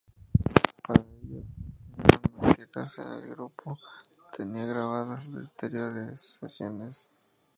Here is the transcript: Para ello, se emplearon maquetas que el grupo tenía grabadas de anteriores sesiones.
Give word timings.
Para 0.83 1.03
ello, 1.21 1.43
se 1.93 2.01
emplearon 2.01 2.41
maquetas 2.41 2.95
que 2.95 3.01
el 3.03 3.29
grupo 3.35 3.77
tenía 4.35 4.65
grabadas 4.65 5.31
de 5.31 5.41
anteriores 5.41 6.39
sesiones. 6.41 7.11